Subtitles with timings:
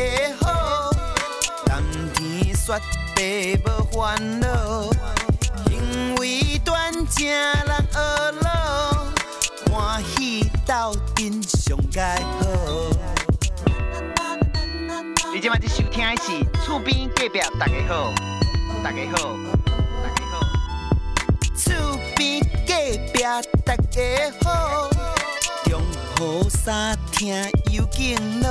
[0.00, 0.06] 家
[0.40, 0.90] 好，
[1.66, 1.74] 冬
[2.14, 2.80] 天雪
[3.14, 4.90] 地无烦恼，
[5.68, 7.98] 行为端正人学
[8.40, 9.04] 老，
[9.70, 12.46] 欢喜斗阵上盖好。
[15.34, 18.14] 你今麦在收听的是厝边隔壁大家好，
[18.82, 19.36] 大家好，
[20.02, 20.40] 大家好，
[21.54, 22.72] 厝边隔
[23.12, 23.22] 壁
[23.66, 24.00] 大家
[24.42, 24.88] 好。
[26.20, 27.34] 好三听
[27.72, 28.50] 有劲咯，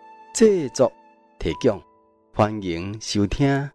[0.41, 0.91] 制作
[1.37, 1.79] 提供，
[2.33, 3.69] 欢迎收听。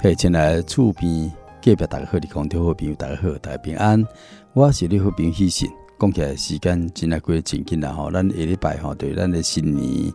[0.00, 1.30] 嘿，亲爱厝边
[1.62, 4.02] 隔壁大家好，你空中好朋友大家好，大家平安，
[4.54, 5.70] 我是你好朋友希信。
[6.00, 8.10] 讲起来时间真系过得真紧啦吼！
[8.10, 10.10] 咱下礼拜吼，对咱的新年，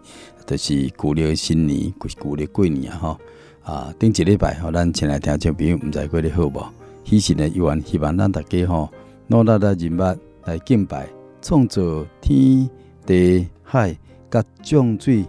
[0.48, 3.20] 就是旧历新年，旧历过年啊吼！
[3.62, 6.68] 啊，顶一礼拜吼，咱前来听众朋友毋知过得好无？
[7.04, 8.90] 其实呢，有缘希望咱大家吼，
[9.28, 11.08] 努力来认物来敬拜，
[11.42, 12.70] 创造天
[13.06, 13.98] 地海
[14.30, 15.26] 甲众水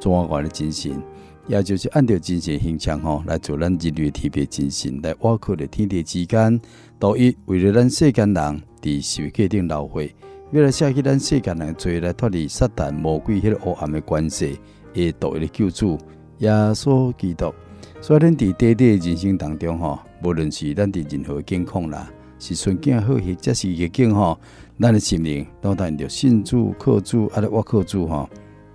[0.00, 1.02] 庄严的精神，
[1.46, 6.60] 也就是按照精神形象吼，来做咱人类特别精神来挖苦的天地之间，
[6.98, 8.62] 都以为了咱世间人。
[8.80, 10.14] 伫受界顶流血，
[10.52, 14.56] 要来写起咱世间人做来脱离撒旦魔鬼迄个黑暗的关系，
[14.94, 15.98] 会独一的救主
[16.38, 17.52] 耶稣基督。
[18.00, 24.38] 所以，咱伫短短人生当中吼，无论是咱伫任何境况啦，是顺境好或者是逆境吼，
[24.80, 28.28] 咱的心灵都带着信主、靠主，啊，咧我靠主吼，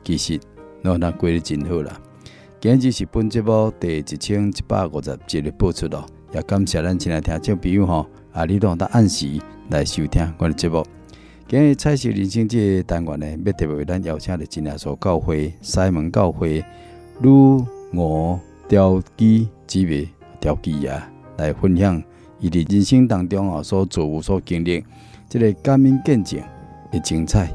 [0.03, 0.39] 其实
[0.81, 1.99] 让咱过得真好啦。
[2.61, 9.39] 今日是本节目第一千一百五十集的播出咯，也感谢咱亲爱听众朋友吼，啊，你都得按时。
[9.69, 10.85] 来收听我的节目。
[11.47, 16.63] 今日彩色人生这个单元呢，要特别为咱邀请的真耶稣教会西门教会
[17.21, 17.29] 吕
[17.93, 18.37] 吴
[18.67, 20.09] 调基姊妹
[20.41, 21.09] 调基啊，
[21.43, 22.01] 来分享
[22.39, 24.83] 伊的人生当中啊所做有所经历，
[25.27, 26.41] 这个感恩见证
[26.91, 27.53] 的精彩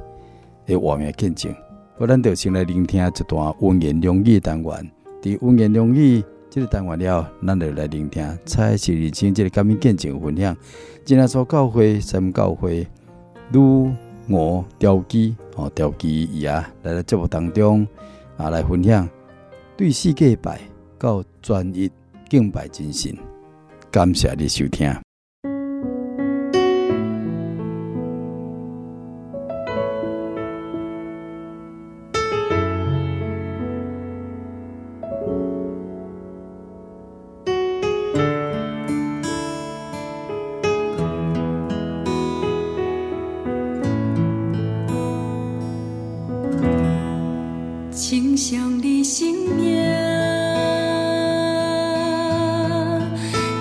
[0.66, 1.54] 的画面见证。
[1.96, 4.90] 我咱就先来聆听一段温言良语单元。
[5.22, 10.56] 伫温言良语这个单元了，咱就来聆听彩色人生这个感恩见证分享。
[11.04, 12.86] 今仔所教会，三教会，
[13.50, 13.58] 吕
[14.28, 17.86] 吴调基哦，调基伊啊，来到节目当中
[18.36, 19.08] 啊，来分享
[19.76, 20.60] 对世界拜
[20.98, 21.90] 到专一
[22.28, 23.16] 敬拜精神，
[23.90, 24.98] 感谢你收听。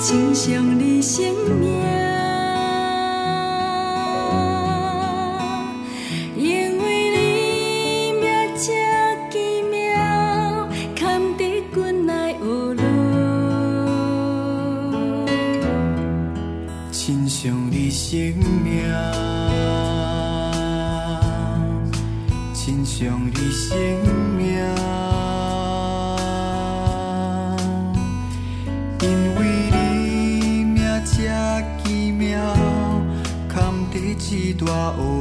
[0.07, 1.67] 亲像你生命，
[6.37, 8.23] 因为你命
[8.55, 8.63] 正
[9.29, 9.35] 奇
[9.69, 9.85] 妙，
[10.95, 12.39] 堪得我来学
[12.77, 12.81] 老。
[16.89, 18.15] 亲像你生
[18.63, 18.87] 命，
[22.53, 23.75] 亲像你生
[24.37, 24.76] 命。
[34.65, 35.16] 欢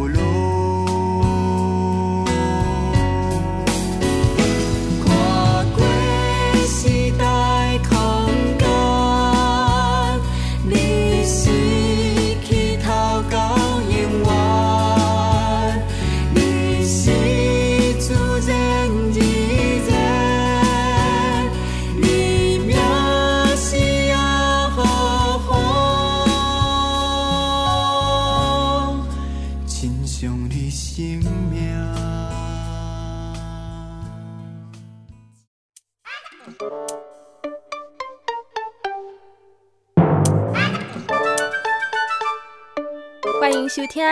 [44.06, 44.08] 一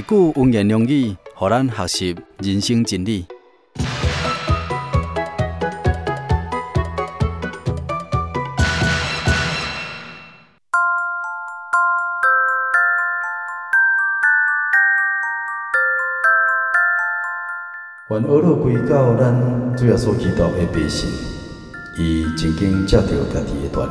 [0.00, 3.26] 句温言良语，予咱学习人生真理。
[18.10, 19.86] 愿俄罗到咱主
[20.52, 21.10] 的百姓，
[21.98, 23.02] 伊曾经着
[23.34, 23.88] 家己的大，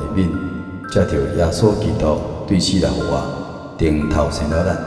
[0.89, 1.03] 着
[1.35, 3.44] 耶稣基督，对。
[3.77, 4.77] 顶头生了咱，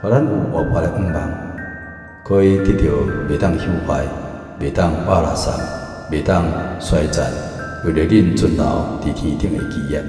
[0.00, 1.30] 互咱有活泼的愿望，
[2.24, 2.94] 可以得到
[3.28, 4.06] 袂当朽坏、
[4.58, 5.54] 袂当瓦拉散、
[6.10, 6.44] 袂当
[6.80, 7.30] 衰残，
[7.84, 8.64] 为了恁存留
[9.02, 10.02] 伫天顶的基业。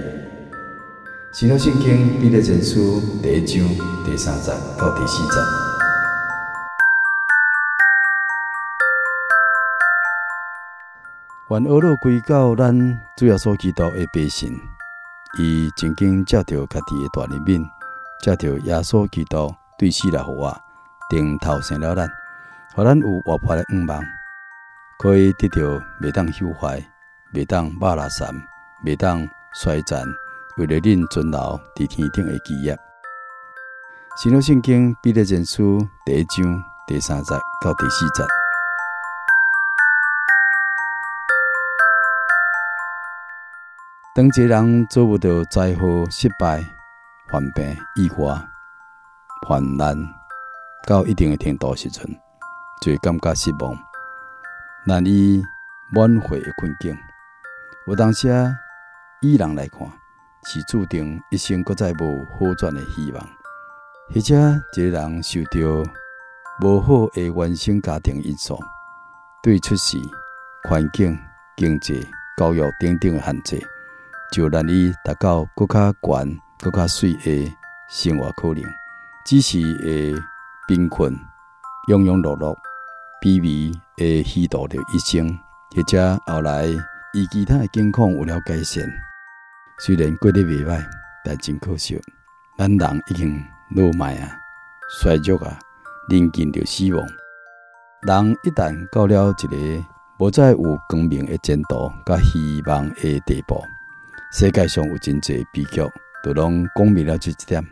[1.33, 3.67] 新约圣经彼得前书第一章
[4.05, 5.39] 第三节到第四节。
[11.49, 14.57] 愿厄落归到咱主要所祈祷的百姓，
[15.39, 17.67] 伊曾经接到家己的大人民，
[18.23, 20.57] 接到耶稣基督对死来复活，
[21.09, 22.09] 顶头生了咱，
[22.73, 24.01] 互咱有活泼的愿望，
[24.97, 25.61] 可以得到
[25.99, 26.81] 袂当朽坏、
[27.33, 28.33] 袂当瓦拉散、
[28.81, 30.07] 袂当衰残，
[30.55, 32.79] 为了恁存留伫天顶的基业。
[34.15, 38.23] 新约圣经彼得前书第一章第三节到第四节。
[44.15, 46.63] 当一个人做不到灾祸、失败、
[47.33, 48.39] 患病、意外、
[49.47, 49.97] 患难
[50.85, 52.05] 到一定的程度时阵，
[52.79, 53.75] 就会感觉失望，
[54.85, 55.41] 难以
[55.95, 56.95] 挽回的困境。
[57.87, 58.55] 有当时啊，
[59.21, 59.79] 以人来看，
[60.45, 63.23] 是注定一生搁再无好转的希望；
[64.13, 64.35] 或者
[64.75, 65.91] 一个人受到
[66.61, 68.59] 无好的原生家庭因素，
[69.41, 69.97] 对出世、
[70.69, 71.17] 环境、
[71.57, 72.07] 经济、
[72.37, 73.67] 教育等等的限制。
[74.31, 77.53] 就难以达到更较悬、更较水诶
[77.89, 78.63] 生活可能，
[79.25, 80.13] 只是会
[80.65, 81.13] 贫困、
[81.89, 82.55] 庸庸碌碌、
[83.21, 85.37] 卑微的虚度着一生，
[85.75, 86.67] 或者后来
[87.13, 88.81] 伊其他诶境况有了改善，
[89.79, 90.81] 虽然过得未歹，
[91.25, 91.99] 但真可惜，
[92.57, 93.43] 咱人已经
[93.75, 94.31] 老迈啊、
[95.01, 95.59] 衰弱啊，
[96.07, 97.05] 临近着死亡。
[98.03, 99.85] 人一旦到了一个
[100.17, 103.61] 无再有光明诶前途、甲希望诶地步。
[104.31, 105.81] 世界上有真侪悲剧，
[106.23, 107.63] 都拢讲明了这一点。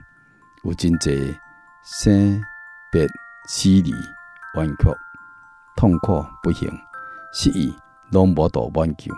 [0.64, 1.36] 有真侪
[1.84, 2.40] 生
[2.92, 3.08] 别
[3.48, 3.92] 死离、
[4.56, 4.90] 冤屈、
[5.76, 6.70] 痛苦、不幸、
[7.34, 7.74] 失意，
[8.12, 9.12] 拢无度挽救，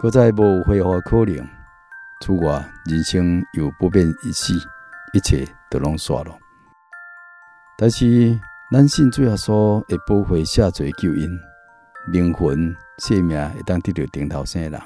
[0.00, 1.46] 搁再无恢复可能。
[2.20, 4.54] 此外，人生又不免一死，
[5.12, 6.34] 一切都拢煞了。
[7.76, 8.40] 但是，
[8.72, 11.38] 咱信主耶稣会保护下罪救恩，
[12.08, 14.80] 灵魂、性命会当得到顶头生的人。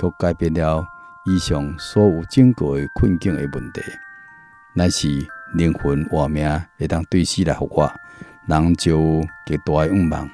[0.00, 0.86] 却改变了
[1.28, 3.82] 以上所有经过的困境的问题，
[4.74, 5.06] 乃是
[5.52, 6.48] 灵魂活命
[6.78, 7.92] 会当对死来复活，
[8.46, 10.26] 人就极大的愿望，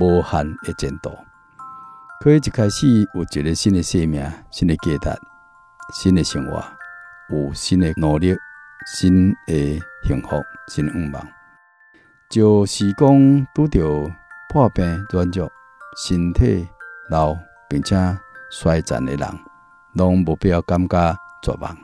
[0.00, 1.10] 无限的前途。
[2.20, 5.20] 可以一开始有一个新的生命、新的价值、
[5.92, 6.64] 新的生活，
[7.28, 8.34] 有新的努力、
[8.86, 11.28] 新的幸福、新的愿望，
[12.30, 14.10] 就是讲拄着
[14.48, 15.52] 破病、软弱、
[15.96, 16.66] 身体
[17.10, 17.36] 老，
[17.68, 17.96] 并且。
[18.50, 19.28] 衰残的人，
[19.98, 21.76] 拢无必要感觉绝望，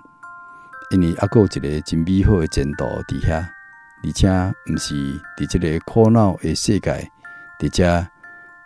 [0.91, 3.45] 因为还有一个真美好的前途伫遐，
[4.05, 4.29] 而且
[4.73, 4.95] 毋是
[5.37, 7.11] 伫这个苦恼的世界，
[7.59, 8.07] 伫遮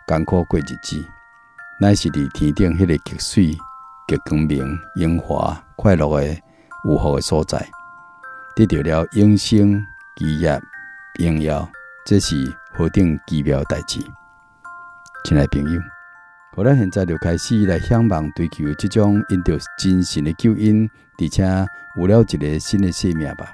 [0.07, 1.03] 艰苦过日子，
[1.81, 3.57] 乃是伫天顶迄个极水、
[4.07, 6.27] 极光明、荣华、快乐的
[6.85, 7.67] 有福的所在，
[8.55, 9.83] 得到了永生、
[10.15, 10.61] 基业、
[11.17, 11.67] 荣耀，
[12.05, 12.35] 这是
[12.73, 13.99] 何等奇妙的代志，
[15.25, 15.98] 亲爱朋友。
[16.55, 20.89] 我咱现在就开始来向往追求这种因着精神的救恩，
[21.19, 21.43] 而且
[21.95, 23.53] 有了一个新的生命吧。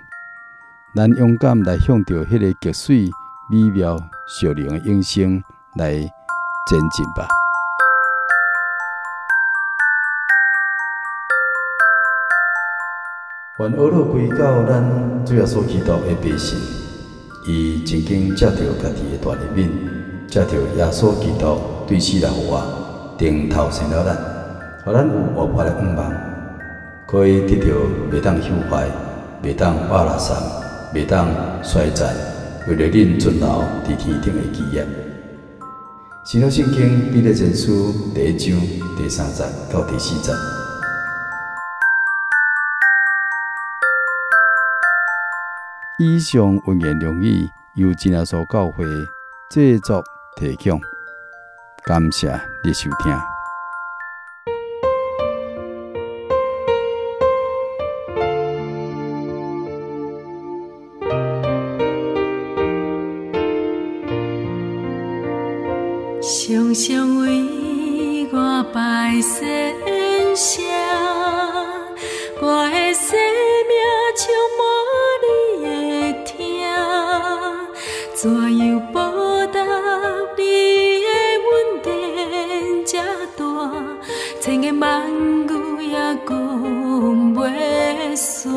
[0.95, 3.11] 咱勇敢来向着迄个极水
[3.49, 5.43] 美妙笑容的永生
[5.75, 7.27] 来前进吧。
[13.59, 16.57] 愿厄落归到咱主要所祈祷的百姓，
[17.45, 19.69] 伊曾经接到家己的大人民，
[20.27, 22.84] 接到耶稣基督对死来复活。
[23.17, 24.17] 顶头生了咱，
[24.83, 26.11] 互咱有活泼的愿望，
[27.07, 27.67] 可以得到
[28.11, 28.87] 袂当朽坏、
[29.41, 30.37] 袂当瓦拉散、
[30.93, 31.27] 袂当
[31.63, 32.13] 衰残，
[32.67, 33.47] 为了恁存留
[33.85, 34.85] 伫天顶的基业。
[36.25, 38.59] 新约圣经彼得前书第一章
[38.97, 40.31] 第三节到第四节。
[45.99, 48.83] 以上文言用语由真耶稣教会
[49.49, 50.03] 制作
[50.35, 50.94] 提供。
[51.85, 52.27] 感谢
[52.63, 53.13] 你收听。
[66.23, 69.45] 常常为我摆设
[84.79, 85.95] 万语也
[86.27, 86.35] 讲
[87.33, 88.49] 袂煞，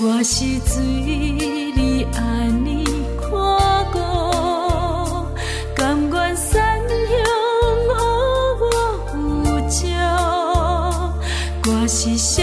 [0.00, 0.82] 我是水，
[1.74, 2.18] 你安
[2.64, 2.84] 尼
[3.20, 3.30] 看
[3.92, 3.98] 顾，
[5.74, 7.92] 甘愿散养予我
[9.06, 9.14] 扶
[9.68, 9.86] 照，
[11.66, 12.42] 我是啥？